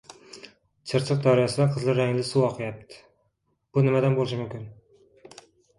Chirchiq 0.91 1.21
daryosida 1.27 1.67
qizil 1.75 1.95
rangli 1.99 2.25
suv 2.31 2.49
oqyapti. 2.49 2.99
Bu 3.77 3.87
nima 3.89 4.05
bo‘lishi 4.19 4.43
mumkin? 4.43 4.67